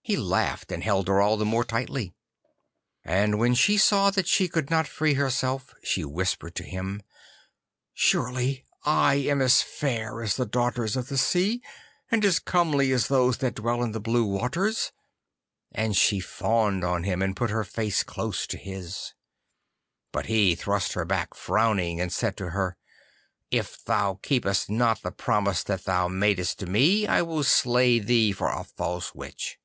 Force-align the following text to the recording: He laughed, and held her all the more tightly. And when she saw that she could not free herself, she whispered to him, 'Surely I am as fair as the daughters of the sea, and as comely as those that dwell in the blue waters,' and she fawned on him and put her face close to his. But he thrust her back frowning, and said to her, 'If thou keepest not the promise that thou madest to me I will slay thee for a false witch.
He 0.00 0.16
laughed, 0.16 0.72
and 0.72 0.82
held 0.82 1.06
her 1.08 1.20
all 1.20 1.36
the 1.36 1.44
more 1.44 1.64
tightly. 1.64 2.14
And 3.04 3.38
when 3.38 3.54
she 3.54 3.76
saw 3.76 4.08
that 4.12 4.26
she 4.26 4.48
could 4.48 4.70
not 4.70 4.88
free 4.88 5.12
herself, 5.12 5.74
she 5.84 6.02
whispered 6.02 6.54
to 6.54 6.62
him, 6.64 7.02
'Surely 7.92 8.64
I 8.84 9.16
am 9.16 9.42
as 9.42 9.60
fair 9.60 10.22
as 10.22 10.34
the 10.36 10.46
daughters 10.46 10.96
of 10.96 11.08
the 11.08 11.18
sea, 11.18 11.60
and 12.10 12.24
as 12.24 12.38
comely 12.38 12.90
as 12.90 13.08
those 13.08 13.36
that 13.38 13.56
dwell 13.56 13.82
in 13.82 13.92
the 13.92 14.00
blue 14.00 14.24
waters,' 14.24 14.92
and 15.72 15.94
she 15.94 16.20
fawned 16.20 16.82
on 16.84 17.04
him 17.04 17.20
and 17.20 17.36
put 17.36 17.50
her 17.50 17.62
face 17.62 18.02
close 18.02 18.46
to 18.46 18.56
his. 18.56 19.12
But 20.10 20.24
he 20.24 20.54
thrust 20.54 20.94
her 20.94 21.04
back 21.04 21.34
frowning, 21.34 22.00
and 22.00 22.10
said 22.10 22.34
to 22.38 22.52
her, 22.52 22.78
'If 23.50 23.84
thou 23.84 24.20
keepest 24.22 24.70
not 24.70 25.02
the 25.02 25.12
promise 25.12 25.62
that 25.64 25.84
thou 25.84 26.08
madest 26.08 26.58
to 26.60 26.66
me 26.66 27.06
I 27.06 27.20
will 27.20 27.44
slay 27.44 27.98
thee 27.98 28.32
for 28.32 28.48
a 28.48 28.64
false 28.64 29.14
witch. 29.14 29.58